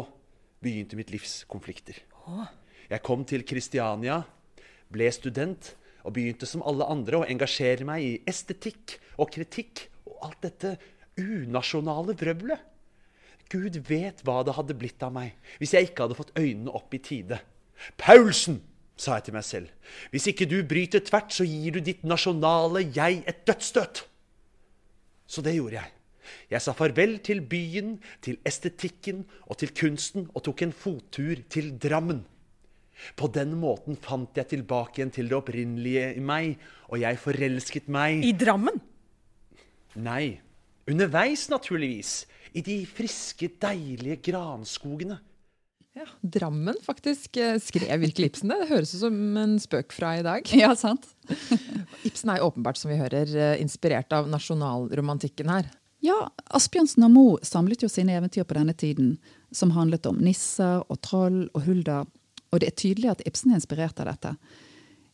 begynte 0.64 0.98
mitt 0.98 1.14
livs 1.14 1.44
konflikter. 1.46 2.02
Jeg 2.90 3.02
kom 3.06 3.22
til 3.26 3.46
Kristiania, 3.46 4.24
ble 4.96 5.10
student 5.14 5.74
og 6.06 6.14
begynte 6.16 6.48
som 6.48 6.64
alle 6.66 6.86
andre 6.88 7.20
å 7.20 7.26
engasjere 7.28 7.86
meg 7.86 8.04
i 8.04 8.12
estetikk 8.30 8.96
og 9.20 9.32
kritikk 9.34 9.86
og 10.08 10.28
alt 10.28 10.40
dette 10.46 10.76
unasjonale 11.20 12.16
vrøvlet. 12.18 12.62
Gud 13.50 13.78
vet 13.86 14.24
hva 14.26 14.40
det 14.46 14.56
hadde 14.56 14.74
blitt 14.78 15.02
av 15.06 15.12
meg 15.14 15.36
hvis 15.60 15.76
jeg 15.76 15.90
ikke 15.90 16.06
hadde 16.06 16.18
fått 16.18 16.34
øynene 16.38 16.72
opp 16.74 16.94
i 16.96 17.02
tide. 17.02 17.38
Paulsen, 18.00 18.60
sa 18.96 19.18
jeg 19.18 19.26
til 19.26 19.36
meg 19.36 19.44
selv, 19.44 19.72
hvis 20.08 20.26
ikke 20.30 20.48
du 20.48 20.56
bryter 20.64 21.02
tvert, 21.04 21.34
så 21.36 21.44
gir 21.44 21.76
du 21.76 21.82
ditt 21.84 22.06
nasjonale 22.08 22.86
jeg 22.96 23.20
et 23.28 23.42
dødsstøt. 23.46 24.06
Så 25.28 25.44
det 25.44 25.52
gjorde 25.58 25.76
jeg. 25.76 25.92
Jeg 26.50 26.62
sa 26.64 26.72
farvel 26.74 27.18
til 27.26 27.42
byen, 27.44 27.96
til 28.24 28.38
estetikken 28.46 29.24
og 29.46 29.58
til 29.60 29.74
kunsten, 29.76 30.30
og 30.34 30.46
tok 30.46 30.64
en 30.66 30.74
fottur 30.74 31.42
til 31.52 31.74
Drammen. 31.82 32.24
På 33.16 33.28
den 33.32 33.54
måten 33.60 33.98
fant 34.00 34.36
jeg 34.38 34.50
tilbake 34.54 35.00
igjen 35.00 35.12
til 35.14 35.30
det 35.30 35.36
opprinnelige 35.38 36.10
i 36.16 36.24
meg, 36.24 36.56
og 36.90 37.00
jeg 37.02 37.20
forelsket 37.20 37.88
meg 37.92 38.24
i 38.24 38.32
Drammen? 38.36 38.80
Nei, 40.02 40.36
underveis 40.88 41.46
naturligvis. 41.52 42.24
I 42.56 42.62
de 42.64 42.82
friske, 42.88 43.50
deilige 43.60 44.20
granskogene. 44.30 45.18
Ja, 45.96 46.04
Drammen 46.20 46.76
faktisk 46.84 47.38
eh, 47.40 47.56
skrev 47.60 48.02
virkelig 48.02 48.28
Ibsen 48.30 48.50
det. 48.52 48.58
Det 48.62 48.68
høres 48.68 48.92
ut 48.92 49.00
som 49.00 49.16
en 49.40 49.54
spøk 49.60 49.94
fra 49.96 50.12
i 50.18 50.24
dag. 50.24 50.44
Ja, 50.52 50.74
sant? 50.76 51.08
Ibsen 52.08 52.32
er 52.32 52.44
åpenbart, 52.44 52.76
som 52.76 52.92
vi 52.92 52.98
hører, 53.00 53.32
eh, 53.32 53.60
inspirert 53.64 54.12
av 54.12 54.28
nasjonalromantikken 54.28 55.48
her. 55.52 55.70
Ja, 56.04 56.18
Asbjørnsen 56.52 57.06
og 57.06 57.14
Moe 57.14 57.48
samlet 57.48 57.80
jo 57.84 57.88
sine 57.88 58.18
eventyr 58.18 58.44
på 58.44 58.58
denne 58.58 58.76
tiden, 58.76 59.14
som 59.56 59.72
handlet 59.72 60.04
om 60.08 60.20
nisser 60.20 60.84
og 60.84 61.00
troll 61.04 61.46
og 61.56 61.64
hulder. 61.64 62.04
Og 62.52 62.62
det 62.62 62.70
er 62.70 62.78
tydelig 62.78 63.12
at 63.12 63.22
Ibsen 63.28 63.52
er 63.52 63.60
inspirert 63.60 64.00
av 64.02 64.10
dette. 64.12 64.34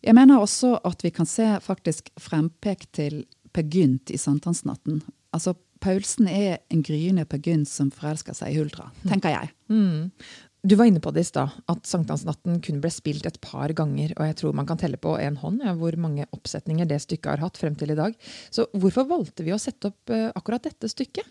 Jeg 0.03 0.17
mener 0.19 0.43
også 0.43 0.77
at 0.87 1.05
vi 1.05 1.13
kan 1.15 1.29
se 1.29 1.47
faktisk 1.63 2.11
frempek 2.21 2.89
til 2.95 3.23
Per 3.55 3.67
Gynt 3.71 4.11
i 4.11 4.19
Sankthansnatten. 4.19 5.03
Altså 5.35 5.55
Paulsen 5.83 6.29
er 6.31 6.63
en 6.71 6.83
gryende 6.87 7.27
Per 7.27 7.43
Gynt 7.43 7.71
som 7.71 7.91
forelsker 7.95 8.37
seg 8.37 8.55
i 8.55 8.63
Huldra, 8.63 8.91
tenker 9.09 9.37
jeg. 9.37 9.53
Du 10.63 10.77
var 10.79 10.87
inne 10.87 11.01
på 11.03 11.11
det 11.11 11.25
i 11.25 11.27
stad, 11.27 11.51
at 11.67 11.89
sankthansnatten 11.91 12.61
kun 12.63 12.77
ble 12.79 12.91
spilt 12.95 13.25
et 13.27 13.41
par 13.43 13.73
ganger. 13.75 14.13
Og 14.15 14.29
jeg 14.29 14.37
tror 14.39 14.53
man 14.55 14.69
kan 14.69 14.79
telle 14.79 14.95
på 14.95 15.17
en 15.19 15.35
hånd 15.41 15.65
ja, 15.67 15.73
hvor 15.75 15.97
mange 15.99 16.29
oppsetninger 16.31 16.87
det 16.87 17.01
stykket 17.03 17.33
har 17.33 17.43
hatt 17.43 17.59
frem 17.59 17.75
til 17.75 17.91
i 17.91 17.97
dag. 17.99 18.15
Så 18.55 18.69
hvorfor 18.71 19.09
valgte 19.11 19.43
vi 19.43 19.51
å 19.51 19.59
sette 19.59 19.91
opp 19.91 20.13
eh, 20.15 20.29
akkurat 20.39 20.63
dette 20.69 20.87
stykket? 20.87 21.27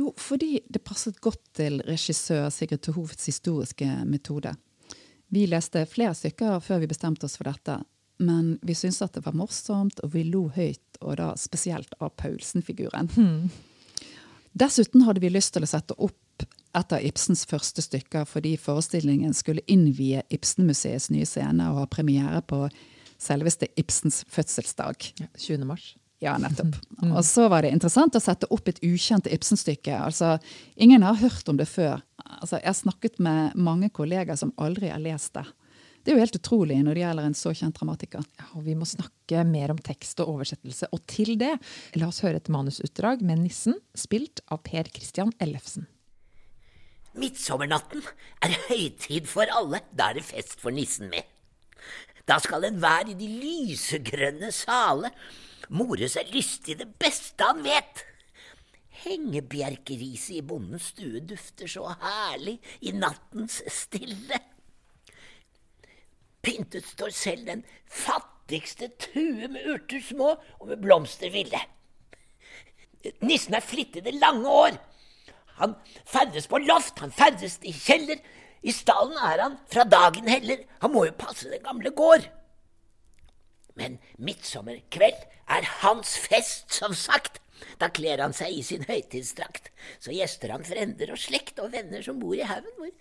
Jo, 0.00 0.10
fordi 0.18 0.64
det 0.66 0.82
passet 0.82 1.20
godt 1.22 1.44
til 1.54 1.78
regissør 1.86 2.48
Sigrid 2.50 2.82
Tohovets 2.82 3.30
historiske 3.30 3.86
metode. 4.08 4.56
Vi 5.32 5.46
leste 5.48 5.86
flere 5.88 6.12
stykker 6.16 6.60
før 6.60 6.82
vi 6.82 6.90
bestemte 6.90 7.24
oss 7.24 7.38
for 7.40 7.48
dette, 7.48 7.78
men 8.20 8.58
vi 8.62 8.74
syntes 8.76 9.00
at 9.06 9.14
det 9.16 9.24
var 9.24 9.36
morsomt, 9.36 10.02
og 10.04 10.12
vi 10.12 10.26
lo 10.28 10.46
høyt, 10.52 10.98
og 11.00 11.16
da 11.22 11.30
spesielt 11.40 11.94
av 12.04 12.12
Paulsen-figuren. 12.20 13.08
Dessuten 14.52 15.06
hadde 15.06 15.22
vi 15.24 15.32
lyst 15.32 15.54
til 15.54 15.64
å 15.64 15.70
sette 15.70 15.96
opp 15.96 16.44
et 16.76 16.92
av 16.92 17.04
Ibsens 17.04 17.46
første 17.48 17.84
stykker 17.84 18.26
fordi 18.28 18.54
forestillingen 18.60 19.32
skulle 19.36 19.64
innvie 19.72 20.22
Ibsenmuseets 20.32 21.08
nye 21.12 21.28
scene 21.28 21.70
og 21.72 21.80
ha 21.80 21.88
premiere 21.88 22.40
på 22.44 22.66
selveste 23.20 23.70
Ibsens 23.80 24.22
fødselsdag. 24.28 25.12
Ja, 25.20 25.28
20. 25.38 25.64
mars. 25.68 25.94
Ja, 26.22 26.36
nettopp. 26.38 26.76
Og 27.02 27.24
så 27.26 27.48
var 27.50 27.64
det 27.64 27.72
interessant 27.74 28.14
å 28.14 28.22
sette 28.22 28.46
opp 28.54 28.68
et 28.70 28.78
ukjent 28.86 29.26
Ibsen-stykke. 29.26 29.96
Altså, 30.06 30.36
ingen 30.76 31.02
har 31.02 31.18
hørt 31.18 31.48
om 31.50 31.58
det 31.58 31.66
før. 31.66 31.98
Altså, 32.22 32.60
jeg 32.60 32.68
har 32.68 32.78
snakket 32.78 33.18
med 33.22 33.56
mange 33.58 33.90
kollegaer 33.90 34.38
som 34.38 34.54
aldri 34.62 34.92
har 34.92 35.02
lest 35.02 35.34
det. 35.34 35.44
Det 36.02 36.10
er 36.10 36.16
jo 36.18 36.22
helt 36.22 36.38
utrolig 36.38 36.78
når 36.82 36.98
det 36.98 37.02
gjelder 37.02 37.26
en 37.26 37.36
så 37.38 37.52
kjent 37.54 37.76
dramatiker. 37.78 38.22
Ja, 38.38 38.46
og 38.58 38.64
vi 38.66 38.74
må 38.78 38.86
snakke 38.86 39.42
mer 39.46 39.74
om 39.74 39.82
tekst 39.82 40.22
og 40.22 40.32
oversettelse. 40.36 40.88
Og 40.94 41.02
til 41.10 41.34
det, 41.38 41.52
la 41.98 42.08
oss 42.10 42.22
høre 42.22 42.38
et 42.38 42.50
manusutdrag 42.50 43.22
med 43.26 43.42
Nissen, 43.42 43.76
spilt 43.98 44.42
av 44.50 44.62
Per 44.66 44.90
Christian 44.94 45.34
Ellefsen. 45.42 45.86
Midtsommernatten 47.18 48.02
er 48.46 48.54
høytid 48.70 49.26
for 49.30 49.50
alle, 49.52 49.82
da 49.90 50.10
er 50.10 50.18
det 50.18 50.26
fest 50.26 50.62
for 50.62 50.74
nissen 50.74 51.10
med. 51.12 51.26
Da 52.26 52.38
skal 52.40 52.64
enhver 52.70 53.10
i 53.10 53.18
de 53.18 53.28
lysegrønne 53.42 54.52
sale 54.54 55.10
more 55.68 56.08
seg 56.10 56.32
lystig 56.34 56.78
det 56.80 56.88
beste 57.00 57.46
han 57.46 57.62
vet. 57.64 58.04
Hengebjerkeriset 59.02 60.38
i 60.38 60.46
bondens 60.46 60.92
stue 60.92 61.22
dufter 61.26 61.70
så 61.70 61.94
herlig 62.02 62.58
i 62.80 62.92
nattens 62.94 63.60
stille. 63.72 64.38
Pyntet 66.42 66.86
står 66.86 67.14
selv 67.14 67.46
den 67.46 67.64
fattigste 67.86 68.90
tue 68.98 69.48
med 69.48 69.66
urter 69.74 70.02
små 70.02 70.34
og 70.58 70.66
med 70.70 70.82
blomster 70.82 71.30
ville. 71.34 71.60
Nissen 73.22 73.54
er 73.58 73.64
flittig 73.66 74.04
det 74.04 74.14
lange 74.18 74.48
år. 74.48 74.78
Han 75.58 75.74
ferdes 76.06 76.46
på 76.50 76.58
loft, 76.62 76.98
han 77.02 77.14
ferdes 77.14 77.58
i 77.62 77.74
kjeller. 77.74 78.18
I 78.62 78.74
stallen 78.74 79.18
er 79.18 79.42
han 79.42 79.58
fra 79.70 79.84
dagen 79.86 80.28
heller. 80.30 80.62
Han 80.82 80.94
må 80.94 81.06
jo 81.08 81.18
passe 81.18 81.50
den 81.50 81.62
gamle 81.64 81.90
gård. 81.90 82.28
Men 83.78 83.98
midtsommerkveld 84.18 85.24
er 85.48 85.68
hans 85.80 86.16
fest, 86.20 86.68
som 86.74 86.94
sagt. 86.96 87.40
Da 87.80 87.88
kler 87.94 88.20
han 88.22 88.34
seg 88.36 88.54
i 88.56 88.62
sin 88.66 88.84
høytidsdrakt. 88.88 89.70
Så 90.02 90.14
gjester 90.14 90.52
han 90.54 90.66
frender 90.66 91.14
og 91.14 91.20
slekt 91.20 91.60
og 91.62 91.72
venner 91.74 92.04
som 92.04 92.20
bor 92.20 92.34
i 92.36 92.46
haugen 92.46 92.74
hvor, 92.78 92.94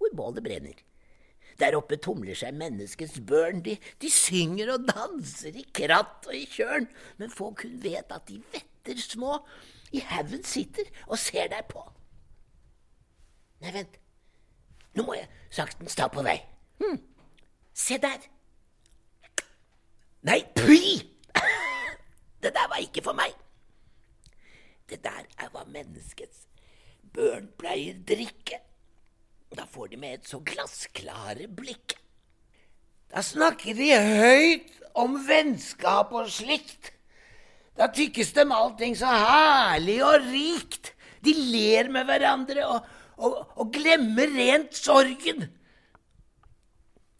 hvor 0.00 0.14
bålet 0.22 0.46
brenner. 0.46 0.84
Der 1.58 1.74
oppe 1.74 1.98
tumler 1.98 2.38
seg 2.38 2.54
menneskets 2.54 3.18
børn. 3.26 3.62
De, 3.66 3.76
de 4.00 4.10
synger 4.12 4.76
og 4.76 4.86
danser 4.88 5.56
i 5.58 5.66
kratt 5.74 6.28
og 6.30 6.36
i 6.38 6.46
kjørn. 6.46 6.86
Men 7.18 7.34
folk 7.34 7.64
kun 7.64 7.78
vet 7.82 8.14
at 8.14 8.28
de 8.30 8.38
vetter 8.54 9.02
små 9.02 9.40
i 9.92 10.02
haugen 10.04 10.44
sitter 10.46 10.86
og 11.08 11.18
ser 11.20 11.50
deg 11.50 11.66
på. 11.70 11.82
Nei, 13.62 13.74
vent. 13.74 13.98
Nå 14.94 15.04
må 15.06 15.16
jeg 15.18 15.28
saktens 15.54 15.98
ta 15.98 16.06
på 16.12 16.22
vei. 16.26 16.38
Hm. 16.78 17.00
Se 17.74 17.98
der. 18.02 18.22
Nei, 20.26 20.42
py! 20.54 20.98
Det 22.42 22.52
der 22.54 22.68
var 22.70 22.78
ikke 22.82 23.02
for 23.02 23.18
meg. 23.18 23.32
Det 24.88 25.00
der 25.04 25.24
er 25.38 25.48
hva 25.52 25.64
menneskets 25.66 26.46
børn 27.14 27.48
pleier 27.58 27.98
drikke. 28.06 28.60
Da 29.54 29.64
får 29.66 29.90
de 29.92 29.98
med 30.00 30.18
et 30.18 30.28
så 30.28 30.38
glassklare 30.44 31.48
blikk. 31.50 31.96
Da 33.08 33.24
snakker 33.24 33.74
de 33.74 33.88
høyt 33.96 34.78
om 34.98 35.16
vennskap 35.26 36.12
og 36.14 36.30
slikt. 36.32 36.92
Da 37.78 37.88
tykkes 37.94 38.34
dem 38.36 38.52
allting 38.52 38.96
så 38.98 39.10
herlig 39.10 39.98
og 40.04 40.26
rikt. 40.28 40.92
De 41.24 41.34
ler 41.34 41.90
med 41.90 42.06
hverandre 42.08 42.66
og, 42.68 42.88
og, 43.18 43.38
og 43.58 43.70
glemmer 43.74 44.30
rent 44.34 44.76
sorgen. 44.78 45.48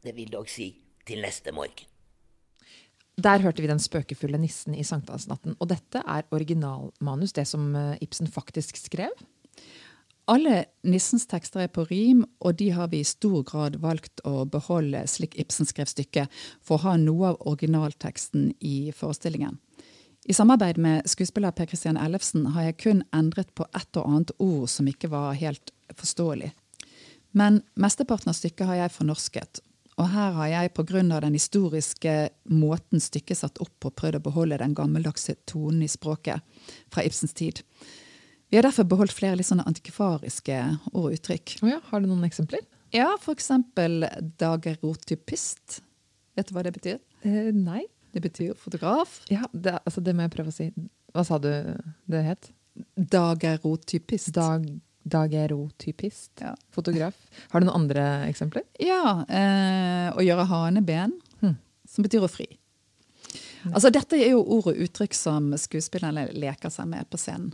Det 0.04 0.14
vil 0.14 0.30
dog 0.30 0.50
si 0.50 0.70
til 1.08 1.24
neste 1.24 1.54
morgen. 1.54 1.88
Der 3.18 3.42
hørte 3.42 3.62
vi 3.62 3.70
den 3.70 3.82
spøkefulle 3.82 4.38
nissen 4.38 4.76
i 4.78 4.86
sankthansnatten. 4.86 5.56
Og 5.58 5.70
dette 5.72 6.02
er 6.06 6.28
originalmanus, 6.30 7.34
det 7.34 7.48
som 7.50 7.74
eh, 7.74 7.96
Ibsen 8.04 8.30
faktisk 8.30 8.78
skrev. 8.78 9.14
Alle 10.28 10.66
Nissens 10.84 11.24
tekster 11.26 11.64
er 11.64 11.70
på 11.72 11.86
rim, 11.88 12.20
og 12.44 12.58
de 12.60 12.68
har 12.76 12.90
vi 12.92 13.00
i 13.00 13.06
stor 13.08 13.40
grad 13.48 13.78
valgt 13.80 14.20
å 14.28 14.44
beholde 14.44 15.06
slik 15.08 15.38
Ibsen 15.40 15.66
skrev 15.66 15.88
stykket, 15.88 16.28
for 16.60 16.76
å 16.76 16.90
ha 16.90 16.98
noe 17.00 17.32
av 17.32 17.40
originalteksten 17.48 18.52
i 18.60 18.92
forestillingen. 18.94 19.56
I 20.28 20.36
samarbeid 20.36 20.76
med 20.76 21.08
skuespiller 21.08 21.54
Per 21.56 21.70
Christian 21.70 21.96
Ellefsen 21.96 22.50
har 22.52 22.68
jeg 22.68 22.80
kun 22.84 23.02
endret 23.16 23.54
på 23.56 23.64
ett 23.72 23.96
og 23.96 24.04
annet 24.04 24.34
ord 24.36 24.68
som 24.68 24.90
ikke 24.90 25.08
var 25.08 25.38
helt 25.40 25.72
forståelig. 25.96 26.52
Men 27.32 27.62
mesteparten 27.80 28.28
av 28.28 28.36
stykket 28.36 28.68
har 28.68 28.82
jeg 28.82 28.94
fornorsket, 28.94 29.62
og 29.98 30.10
her 30.12 30.34
har 30.36 30.50
jeg 30.52 30.72
pga. 30.76 31.20
den 31.20 31.34
historiske 31.34 32.30
måten 32.44 33.00
stykket 33.00 33.38
satt 33.38 33.58
opp 33.58 33.74
på, 33.80 33.90
prøvd 33.90 34.20
å 34.20 34.24
beholde 34.24 34.58
den 34.58 34.74
gammeldagse 34.74 35.34
tonen 35.44 35.82
i 35.82 35.88
språket 35.88 36.40
fra 36.92 37.02
Ibsens 37.02 37.34
tid. 37.34 37.62
Vi 38.48 38.56
har 38.56 38.62
derfor 38.62 38.84
beholdt 38.84 39.12
flere 39.12 39.36
litt 39.36 39.48
sånne 39.48 39.66
antikvariske 39.68 40.56
ord 40.94 41.10
og 41.10 41.12
uttrykk. 41.18 41.58
Oh 41.62 41.68
ja, 41.68 41.80
har 41.90 42.00
du 42.00 42.08
noen 42.08 42.24
eksempler? 42.24 42.62
Ja, 42.94 43.10
eksempel 43.28 44.06
dagerotypist. 44.40 45.82
Vet 46.38 46.48
du 46.48 46.54
hva 46.56 46.64
det 46.64 46.72
betyr? 46.78 47.00
Eh, 47.26 47.50
nei. 47.52 47.84
Det 48.14 48.22
betyr 48.24 48.54
fotograf. 48.56 49.18
Ja, 49.28 49.44
det, 49.52 49.74
altså 49.84 50.00
det 50.00 50.14
må 50.16 50.24
jeg 50.24 50.32
prøve 50.32 50.52
å 50.52 50.56
si. 50.56 50.70
Hva 51.12 51.26
sa 51.28 51.36
du 51.42 51.50
det 52.08 52.22
het? 52.24 52.48
Dagerotypist. 52.96 54.32
Dag, 54.36 54.64
dagerotypist. 55.12 56.32
Ja. 56.44 56.54
Fotograf. 56.74 57.16
Har 57.52 57.60
du 57.60 57.68
noen 57.68 57.84
andre 57.84 58.06
eksempler? 58.28 58.64
Ja, 58.82 59.24
eh, 59.28 60.08
å 60.14 60.24
gjøre 60.24 60.48
haneben, 60.50 61.16
hmm. 61.42 61.58
som 61.88 62.06
betyr 62.06 62.26
å 62.26 62.32
fri. 62.32 62.48
Altså, 63.72 63.90
dette 63.92 64.16
er 64.16 64.32
jo 64.32 64.44
ord 64.44 64.70
og 64.72 64.82
uttrykk 64.86 65.16
som 65.16 65.50
skuespillerne 65.58 66.28
leker 66.36 66.72
seg 66.72 66.88
med 66.90 67.08
på 67.10 67.20
scenen. 67.20 67.52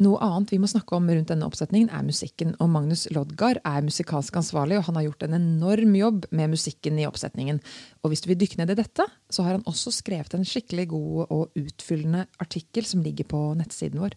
Noe 0.00 0.16
annet 0.24 0.54
vi 0.54 0.58
må 0.60 0.68
snakke 0.70 0.96
om 0.96 1.08
rundt 1.12 1.28
denne 1.28 1.44
oppsetningen, 1.44 1.90
er 1.92 2.04
musikken. 2.06 2.54
Og 2.62 2.70
Magnus 2.72 3.02
Lodgar 3.12 3.58
er 3.68 3.84
musikalsk 3.84 4.38
ansvarlig, 4.40 4.78
og 4.78 4.86
han 4.86 4.96
har 4.96 5.04
gjort 5.10 5.26
en 5.26 5.36
enorm 5.36 5.92
jobb 5.98 6.24
med 6.32 6.54
musikken 6.54 6.96
i 6.96 7.04
oppsetningen. 7.08 7.60
Og 8.00 8.12
hvis 8.12 8.24
du 8.24 8.30
vil 8.30 8.38
dykke 8.40 8.62
ned 8.62 8.72
i 8.72 8.78
dette, 8.80 9.04
så 9.28 9.44
har 9.44 9.58
han 9.58 9.66
også 9.68 9.92
skrevet 9.92 10.38
en 10.38 10.46
skikkelig 10.48 10.86
god 10.94 11.26
og 11.26 11.60
utfyllende 11.60 12.24
artikkel 12.40 12.88
som 12.88 13.04
ligger 13.04 13.28
på 13.28 13.42
nettsiden 13.60 14.00
vår. 14.00 14.16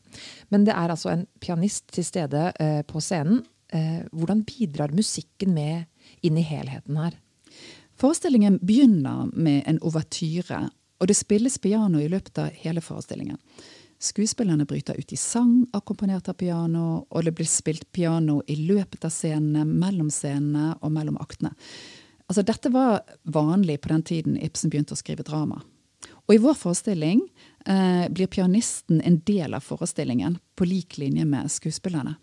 Men 0.55 0.63
det 0.69 0.77
er 0.77 0.95
altså 0.95 1.11
en 1.11 1.27
pianist 1.43 1.91
til 1.91 2.07
stede 2.07 2.47
eh, 2.63 2.79
på 2.87 3.03
scenen. 3.03 3.43
Eh, 3.75 4.07
hvordan 4.15 4.47
bidrar 4.47 4.95
musikken 4.95 5.51
med 5.57 6.23
inn 6.23 6.39
i 6.39 6.47
helheten 6.47 7.03
her? 7.03 7.19
Forestillingen 7.99 8.61
begynner 8.63 9.27
med 9.35 9.67
en 9.67 9.83
ouvertyre, 9.83 10.69
og 11.03 11.11
det 11.11 11.19
spilles 11.19 11.59
piano 11.59 11.99
i 11.99 12.07
løpet 12.07 12.39
av 12.39 12.55
hele 12.63 12.79
forestillingen. 12.79 13.35
Skuespillerne 14.03 14.65
bryter 14.67 14.97
ut 14.99 15.13
i 15.13 15.17
sang, 15.17 15.67
akkompagnert 15.71 16.27
av 16.27 16.35
piano, 16.35 17.05
og 17.07 17.23
det 17.23 17.31
blir 17.37 17.47
spilt 17.47 17.85
piano 17.95 18.41
i 18.51 18.57
løpet 18.59 19.05
av 19.07 19.13
scenene, 19.15 19.63
mellom 19.63 20.09
scenene 20.11 20.73
og 20.81 20.91
mellom 20.91 21.15
aktene. 21.23 21.53
Altså, 22.27 22.43
dette 22.43 22.71
var 22.73 23.05
vanlig 23.23 23.77
på 23.79 23.93
den 23.93 24.03
tiden 24.03 24.35
Ibsen 24.35 24.73
begynte 24.73 24.97
å 24.97 24.99
skrive 24.99 25.23
drama. 25.23 25.61
Og 26.27 26.35
i 26.35 26.41
vår 26.43 26.57
forestilling 26.59 27.21
eh, 27.63 28.09
blir 28.11 28.27
pianisten 28.27 28.99
en 29.07 29.21
del 29.23 29.55
av 29.55 29.63
forestillingen, 29.63 30.35
på 30.59 30.67
lik 30.67 30.97
linje 30.99 31.23
med 31.23 31.51
skuespillerne. 31.51 32.17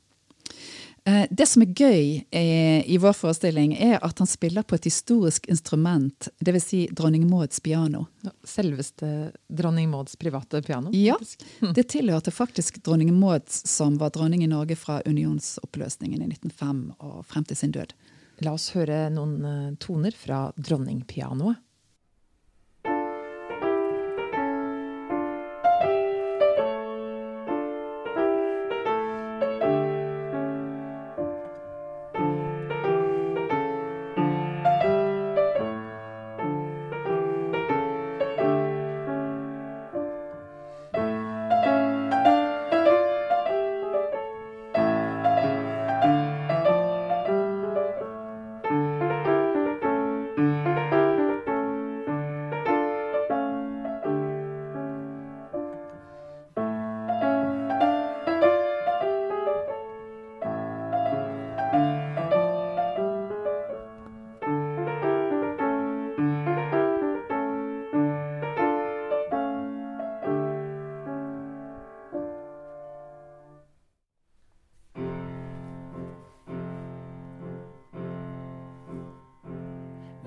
Eh, 1.04 1.26
det 1.30 1.46
som 1.48 1.62
er 1.64 1.72
gøy 1.72 2.24
eh, 2.30 2.82
i 2.90 2.98
vår 3.00 3.14
forestilling, 3.16 3.72
er 3.80 3.98
at 4.04 4.18
han 4.20 4.28
spiller 4.28 4.66
på 4.66 4.76
et 4.76 4.88
historisk 4.88 5.48
instrument, 5.48 6.28
dvs. 6.44 6.66
Si 6.70 6.80
dronning 6.92 7.24
Mauds 7.30 7.60
piano. 7.64 8.04
Selveste 8.44 9.30
dronning 9.48 9.88
Mauds 9.90 10.16
private 10.20 10.62
piano? 10.62 10.92
Ja, 10.92 11.16
det 11.76 11.88
tilhørte 11.92 12.34
faktisk 12.34 12.82
dronning 12.84 13.14
Maud, 13.16 13.48
som 13.48 13.96
var 14.00 14.12
dronning 14.14 14.44
i 14.44 14.50
Norge 14.50 14.76
fra 14.76 15.00
unionsoppløsningen 15.06 16.20
i 16.20 16.30
1905 16.34 16.84
og 16.98 17.24
frem 17.26 17.48
til 17.48 17.56
sin 17.58 17.74
død. 17.74 17.96
La 18.44 18.54
oss 18.56 18.70
høre 18.76 19.08
noen 19.12 19.34
eh, 19.44 19.72
toner 19.80 20.16
fra 20.16 20.48
dronningpianoet. 20.56 21.60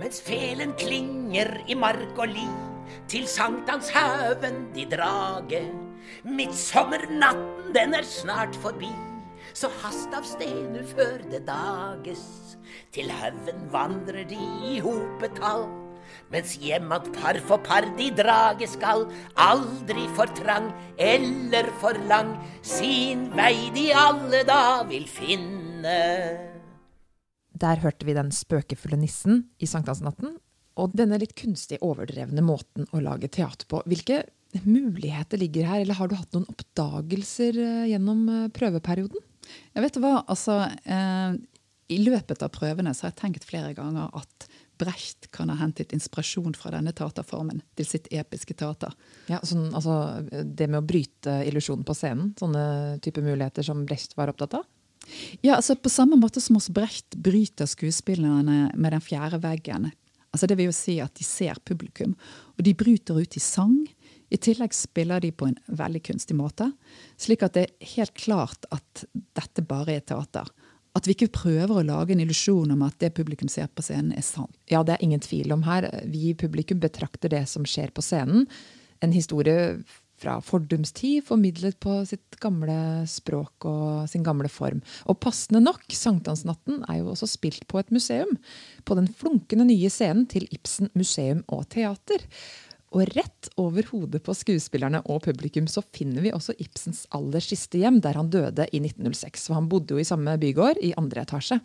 Mens 0.04 0.20
felen 0.20 0.74
klinger 0.76 1.62
i 1.72 1.76
mark 1.80 2.18
og 2.20 2.28
li. 2.28 2.48
Til 3.08 3.24
sankthanshaugen 3.30 4.66
de 4.76 4.84
drage. 4.92 5.62
Midtsommernatten, 6.28 7.72
den 7.76 7.96
er 7.96 8.04
snart 8.04 8.56
forbi. 8.60 8.92
Så 9.56 9.70
hast 9.80 10.12
av 10.18 10.28
sted 10.28 10.74
nu 10.74 10.82
før 10.92 11.24
det 11.32 11.46
dages. 11.48 12.26
Til 12.92 13.12
haugen 13.16 13.64
vandrer 13.72 14.28
de 14.28 14.44
i 14.74 14.80
hopetall. 14.84 15.70
Mens 16.34 16.58
hjem 16.60 16.92
par 17.16 17.40
for 17.48 17.64
par 17.64 17.88
de 17.98 18.10
drage 18.18 18.68
skal, 18.68 19.06
aldri 19.38 20.08
for 20.18 20.28
trang 20.36 20.74
eller 20.98 21.70
for 21.80 21.96
lang, 22.10 22.36
sin 22.62 23.30
vei 23.38 23.70
de 23.76 23.92
alle 23.96 24.44
da 24.50 24.84
vil 24.90 25.08
finne. 25.08 26.53
Der 27.64 27.80
hørte 27.80 28.08
vi 28.08 28.16
den 28.18 28.32
spøkefulle 28.36 28.98
nissen 29.00 29.46
i 29.64 29.70
sankthansnatten, 29.70 30.36
og 30.82 30.96
denne 30.98 31.20
litt 31.22 31.36
kunstig 31.38 31.80
overdrevne 31.86 32.44
måten 32.44 32.90
å 32.92 33.02
lage 33.04 33.30
teater 33.32 33.70
på. 33.70 33.84
Hvilke 33.88 34.24
muligheter 34.66 35.40
ligger 35.42 35.70
her, 35.70 35.84
eller 35.84 35.98
har 35.98 36.10
du 36.10 36.18
hatt 36.18 36.34
noen 36.36 36.50
oppdagelser 36.52 37.58
eh, 37.62 37.86
gjennom 37.94 38.26
eh, 38.30 38.50
prøveperioden? 38.54 39.24
Jeg 39.74 39.86
vet 39.86 39.98
hva, 40.02 40.18
altså 40.30 40.60
eh, 40.68 41.38
I 41.94 42.02
løpet 42.04 42.44
av 42.46 42.52
prøvene 42.54 42.94
så 42.94 43.08
har 43.08 43.14
jeg 43.14 43.22
tenkt 43.22 43.48
flere 43.48 43.74
ganger 43.78 44.12
at 44.18 44.48
Brecht 44.82 45.30
kan 45.32 45.52
ha 45.54 45.56
hentet 45.60 45.94
inspirasjon 45.96 46.56
fra 46.58 46.72
denne 46.74 46.92
teaterformen 46.98 47.62
til 47.78 47.88
sitt 47.88 48.10
episke 48.12 48.56
teater. 48.58 48.92
Ja, 49.30 49.38
sånn, 49.46 49.70
altså, 49.78 50.26
Det 50.28 50.66
med 50.68 50.82
å 50.82 50.88
bryte 50.88 51.38
illusjonen 51.48 51.86
på 51.88 51.96
scenen, 51.96 52.32
sånne 52.40 52.64
type 53.06 53.22
muligheter 53.24 53.66
som 53.66 53.86
Brecht 53.88 54.18
var 54.18 54.34
opptatt 54.34 54.58
av? 54.60 54.66
Ja, 55.42 55.58
altså 55.58 55.76
På 55.76 55.92
samme 55.92 56.18
måte 56.20 56.42
som 56.42 56.58
hos 56.58 56.70
Brecht 56.74 57.16
bryter 57.16 57.68
skuespillerne 57.70 58.72
med 58.76 58.96
den 58.96 59.04
fjerde 59.04 59.42
veggen. 59.44 59.92
Altså 60.34 60.48
Det 60.48 60.58
vil 60.58 60.72
jo 60.72 60.76
si 60.76 60.98
at 61.04 61.14
de 61.16 61.26
ser 61.28 61.60
publikum, 61.66 62.16
og 62.58 62.66
de 62.66 62.74
bryter 62.74 63.20
ut 63.22 63.38
i 63.38 63.44
sang. 63.44 63.78
I 64.34 64.40
tillegg 64.42 64.74
spiller 64.74 65.22
de 65.22 65.30
på 65.32 65.46
en 65.46 65.58
veldig 65.68 66.02
kunstig 66.08 66.36
måte, 66.36 66.72
slik 67.22 67.44
at 67.46 67.54
det 67.54 67.68
er 67.68 67.90
helt 67.94 68.16
klart 68.18 68.66
at 68.74 69.04
dette 69.38 69.62
bare 69.62 70.00
er 70.00 70.06
teater. 70.08 70.50
At 70.98 71.06
vi 71.06 71.14
ikke 71.14 71.34
prøver 71.34 71.74
å 71.80 71.86
lage 71.86 72.14
en 72.14 72.22
illusjon 72.22 72.74
om 72.74 72.82
at 72.86 72.98
det 73.02 73.14
publikum 73.18 73.50
ser 73.50 73.70
på 73.70 73.86
scenen, 73.86 74.14
er 74.14 74.26
sant. 74.26 74.54
Ja, 74.70 74.82
det 74.86 74.96
er 74.96 75.06
ingen 75.06 75.22
tvil 75.22 75.54
om 75.54 75.66
her. 75.66 75.88
Vi 76.10 76.32
i 76.32 76.38
publikum 76.38 76.82
betrakter 76.82 77.30
det 77.34 77.46
som 77.50 77.66
skjer 77.66 77.94
på 77.94 78.02
scenen. 78.06 78.46
En 79.02 79.14
historie 79.14 79.84
fra 80.24 80.40
fordums 80.44 80.94
tid, 80.96 81.22
formidlet 81.28 81.78
på 81.84 82.00
sitt 82.08 82.38
gamle 82.44 83.04
språk 83.10 83.68
og 83.68 84.10
sin 84.12 84.24
gamle 84.26 84.50
form. 84.52 84.82
Og 85.12 85.20
passende 85.24 85.62
nok, 85.64 85.86
sankthansnatten 85.92 86.84
er 86.88 87.02
jo 87.02 87.12
også 87.14 87.30
spilt 87.36 87.68
på 87.72 87.82
et 87.82 87.92
museum. 87.94 88.32
På 88.88 88.98
den 89.00 89.10
flunkende 89.12 89.68
nye 89.68 89.92
scenen 89.92 90.28
til 90.32 90.48
Ibsen 90.56 90.92
museum 90.98 91.44
og 91.52 91.68
teater. 91.74 92.24
Og 92.94 93.10
rett 93.18 93.50
over 93.58 93.88
hodet 93.90 94.22
på 94.24 94.36
skuespillerne 94.38 95.02
og 95.10 95.24
publikum 95.26 95.66
så 95.72 95.82
finner 95.96 96.24
vi 96.24 96.34
også 96.34 96.54
Ibsens 96.62 97.08
aller 97.18 97.42
siste 97.44 97.82
hjem, 97.82 98.00
der 98.06 98.20
han 98.20 98.30
døde 98.34 98.68
i 98.70 98.82
1906. 98.84 99.48
For 99.50 99.58
han 99.58 99.70
bodde 99.72 99.98
jo 99.98 100.02
i 100.02 100.08
samme 100.08 100.38
bygård, 100.42 100.78
i 100.78 100.94
andre 101.00 101.26
etasje. 101.26 101.58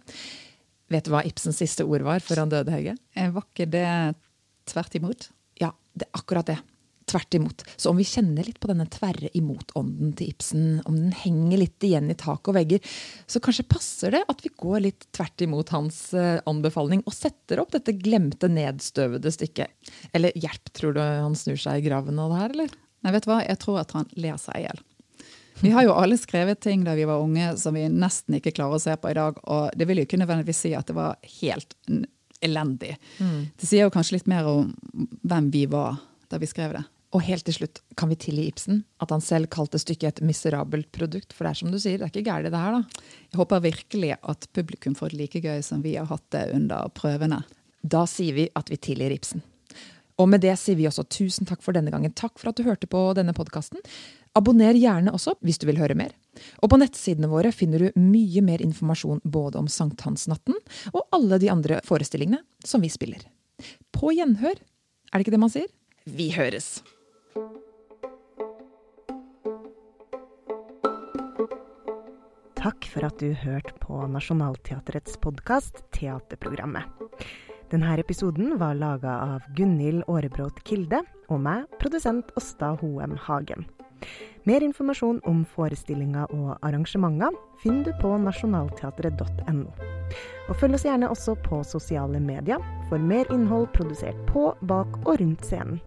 Vet 0.89 1.05
du 1.05 1.13
hva 1.13 1.21
Ibsens 1.29 1.61
siste 1.61 1.85
ord 1.85 2.07
var 2.07 2.25
før 2.25 2.47
han 2.47 2.55
døde, 2.55 2.73
Hege? 2.73 2.97
Eh, 3.13 3.29
var 3.35 3.45
ikke 3.45 3.69
det 3.69 3.87
tvert 4.73 4.97
imot? 4.97 5.29
Ja, 5.61 5.75
det 5.93 6.09
er 6.09 6.23
akkurat 6.23 6.49
det. 6.49 6.57
Tvert 7.09 7.39
imot. 7.39 7.65
Så 7.77 7.91
om 7.91 7.97
vi 7.97 8.05
kjenner 8.05 8.45
litt 8.45 8.59
på 8.61 8.69
denne 8.69 8.85
tverre 8.93 9.31
imot-ånden 9.39 10.13
til 10.19 10.33
Ibsen, 10.35 10.67
om 10.85 10.97
den 10.99 11.15
henger 11.17 11.63
litt 11.63 11.87
igjen 11.87 12.11
i 12.13 12.17
tak 12.19 12.51
og 12.51 12.59
vegger, 12.59 12.83
så 13.27 13.41
kanskje 13.45 13.65
passer 13.71 14.13
det 14.13 14.25
at 14.29 14.45
vi 14.45 14.53
går 14.53 14.83
litt 14.85 15.09
tvert 15.17 15.47
imot 15.47 15.73
hans 15.73 16.03
eh, 16.13 16.37
anbefaling 16.49 17.01
og 17.07 17.17
setter 17.17 17.63
opp 17.63 17.73
dette 17.73 17.97
glemte, 17.97 18.51
nedstøvede 18.53 19.33
stykket. 19.33 19.73
Eller 20.13 20.37
hjelp, 20.37 20.69
tror 20.77 20.99
du 20.99 21.01
han 21.01 21.39
snur 21.39 21.57
seg 21.61 21.81
i 21.81 21.89
graven 21.89 22.21
av 22.21 22.35
det 22.35 22.43
her, 22.43 22.55
eller? 22.59 22.77
Nei, 23.07 23.15
vet 23.15 23.25
du 23.25 23.31
hva? 23.33 23.41
Jeg 23.47 23.63
tror 23.63 23.81
at 23.81 23.97
han 23.97 24.09
ler 24.19 24.37
seg 24.43 24.61
i 24.61 24.67
hjel. 24.67 24.85
Vi 25.61 25.71
har 25.75 25.83
jo 25.87 25.95
alle 25.97 26.19
skrevet 26.19 26.61
ting 26.63 26.85
da 26.87 26.95
vi 26.95 27.07
var 27.09 27.23
unge 27.23 27.57
som 27.59 27.75
vi 27.75 27.89
nesten 27.91 28.37
ikke 28.39 28.55
klarer 28.55 28.79
å 28.79 28.83
se 28.83 28.95
på 29.01 29.11
i 29.11 29.17
dag. 29.19 29.41
Og 29.51 29.73
det 29.75 29.89
vil 29.89 30.03
jo 30.03 30.07
ikke 30.07 30.21
nødvendigvis 30.21 30.61
si 30.67 30.75
at 30.77 30.87
det 30.87 30.95
var 30.99 31.17
helt 31.41 31.75
elendig. 32.45 32.95
Mm. 33.19 33.49
Det 33.59 33.67
sier 33.67 33.89
jo 33.89 33.95
kanskje 33.95 34.19
litt 34.19 34.31
mer 34.31 34.47
om 34.47 34.71
hvem 35.27 35.51
vi 35.55 35.65
var 35.71 35.99
da 36.31 36.39
vi 36.39 36.51
skrev 36.51 36.77
det. 36.77 36.85
Og 37.17 37.23
helt 37.25 37.47
til 37.49 37.57
slutt, 37.57 37.81
kan 37.97 38.11
vi 38.11 38.19
tilgi 38.21 38.45
Ibsen 38.51 38.83
at 39.01 39.13
han 39.15 39.23
selv 39.25 39.49
kalte 39.53 39.81
stykket 39.81 40.19
et 40.19 40.27
miserabelt 40.29 40.91
produkt? 40.93 41.33
For 41.33 41.47
det 41.47 41.55
er 41.55 41.61
som 41.63 41.71
du 41.73 41.79
sier, 41.81 41.97
det 41.97 42.05
er 42.05 42.13
ikke 42.13 42.27
gærent 42.27 42.53
det 42.53 42.61
her, 42.61 42.77
da. 42.77 43.05
Jeg 43.33 43.41
håper 43.41 43.65
virkelig 43.65 44.11
at 44.19 44.49
publikum 44.57 44.97
får 44.99 45.15
det 45.15 45.21
like 45.23 45.41
gøy 45.45 45.63
som 45.65 45.85
vi 45.85 45.97
har 45.97 46.09
hatt 46.11 46.27
det 46.37 46.51
under 46.59 46.91
prøvene. 46.93 47.41
Da 47.81 48.05
sier 48.11 48.37
vi 48.37 48.49
at 48.59 48.69
vi 48.69 48.81
tilgir 48.91 49.15
Ibsen. 49.15 49.41
Og 50.19 50.29
med 50.29 50.43
det 50.43 50.53
sier 50.59 50.77
vi 50.77 50.89
også 50.89 51.07
tusen 51.09 51.49
takk 51.49 51.63
for 51.65 51.77
denne 51.77 51.93
gangen. 51.95 52.13
Takk 52.13 52.37
for 52.41 52.51
at 52.51 52.59
du 52.59 52.67
hørte 52.67 52.91
på 52.91 53.01
denne 53.17 53.33
podkasten. 53.37 53.81
Abonner 54.37 54.77
gjerne 54.77 55.15
også 55.15 55.37
hvis 55.47 55.63
du 55.63 55.69
vil 55.71 55.81
høre 55.81 55.97
mer. 55.97 56.13
Og 56.61 56.69
på 56.71 56.79
nettsidene 56.83 57.31
våre 57.31 57.55
finner 57.55 57.87
du 57.87 58.03
mye 58.03 58.43
mer 58.45 58.61
informasjon 58.63 59.23
både 59.25 59.63
om 59.63 59.71
sankthansnatten 59.71 60.59
og 60.93 61.01
alle 61.15 61.41
de 61.41 61.49
andre 61.55 61.81
forestillingene 61.87 62.43
som 62.67 62.85
vi 62.85 62.93
spiller. 62.93 63.25
På 63.95 64.13
gjenhør, 64.15 64.59
er 64.59 65.17
det 65.17 65.25
ikke 65.25 65.39
det 65.39 65.45
man 65.47 65.55
sier? 65.55 65.73
Vi 66.05 66.31
høres! 66.37 66.79
Takk 72.59 72.89
for 72.93 73.07
at 73.07 73.21
du 73.23 73.31
hørte 73.33 73.73
på 73.81 74.01
Nationaltheatrets 74.11 75.17
podkast 75.23 75.85
Teaterprogrammet. 75.95 76.85
Denne 77.71 77.95
episoden 78.01 78.57
var 78.59 78.79
laga 78.81 79.15
av 79.37 79.47
Gunhild 79.57 80.03
Aarebrot 80.09 80.63
Kilde 80.69 81.03
og 81.29 81.43
meg, 81.45 81.67
produsent 81.81 82.33
Åsta 82.41 82.75
Hoem 82.81 83.15
Hagen. 83.27 83.67
Mer 84.49 84.65
informasjon 84.65 85.21
om 85.29 85.43
forestillinger 85.55 86.31
og 86.35 86.55
arrangementer 86.65 87.35
finner 87.63 87.89
du 87.89 87.93
på 88.01 88.15
nasjonalteatret.no. 88.23 89.69
Og 90.49 90.57
følg 90.57 90.79
oss 90.79 90.87
gjerne 90.89 91.11
også 91.13 91.37
på 91.45 91.61
sosiale 91.69 92.21
medier 92.23 92.63
for 92.89 92.99
mer 92.99 93.29
innhold 93.35 93.69
produsert 93.77 94.19
på, 94.31 94.51
bak 94.71 95.01
og 95.05 95.19
rundt 95.21 95.45
scenen. 95.45 95.81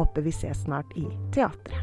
Håper 0.00 0.20
vi 0.22 0.32
ses 0.32 0.62
snart 0.62 0.96
i 0.96 1.04
teatret. 1.34 1.74